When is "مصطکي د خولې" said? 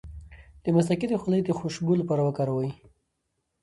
0.75-1.39